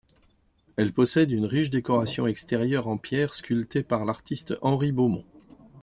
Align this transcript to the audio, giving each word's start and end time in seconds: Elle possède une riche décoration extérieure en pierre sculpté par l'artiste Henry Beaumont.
Elle 0.77 0.93
possède 0.93 1.29
une 1.29 1.45
riche 1.45 1.69
décoration 1.69 2.25
extérieure 2.25 2.87
en 2.87 2.97
pierre 2.97 3.35
sculpté 3.35 3.83
par 3.83 4.03
l'artiste 4.03 4.57
Henry 4.63 4.91
Beaumont. 4.91 5.25